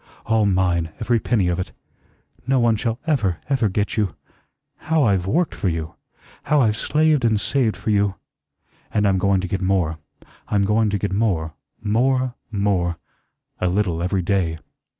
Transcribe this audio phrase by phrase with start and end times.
[0.25, 1.73] All mine, every penny of it.
[2.47, 4.15] No one shall ever, ever get you.
[4.77, 5.93] How I've worked for you!
[6.45, 8.15] How I've slaved and saved for you!
[8.91, 9.99] And I'm going to get more;
[10.47, 11.53] I'm going to get more,
[11.83, 12.97] more, more;
[13.59, 14.57] a little every day."